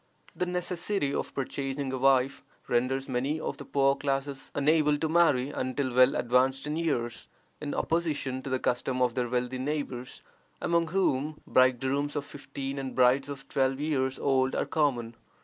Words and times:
The 0.35 0.47
necessity 0.47 1.13
of 1.13 1.31
purchasing 1.35 1.93
a 1.93 1.97
wife 1.99 2.43
renders 2.67 3.07
many 3.07 3.39
of 3.39 3.57
the 3.57 3.65
poorer 3.65 3.93
classes 3.95 4.49
unable 4.55 4.97
to 4.97 5.07
marry 5.07 5.51
until 5.51 5.93
well 5.93 6.15
advanced 6.15 6.65
in 6.65 6.75
years, 6.75 7.27
in 7.61 7.75
opposition 7.75 8.41
to 8.41 8.49
the 8.49 8.57
custom 8.57 8.99
of 8.99 9.13
their 9.13 9.29
wealthy 9.29 9.59
neighbors, 9.59 10.23
among 10.59 10.87
whom 10.87 11.39
bridegrooms 11.45 12.15
of 12.15 12.25
fifteen 12.25 12.79
and 12.79 12.95
brides 12.95 13.29
of 13.29 13.47
twelve 13.47 13.79
years 13.79 14.17
old 14.17 14.55
are 14.55 14.65
common. 14.65 15.13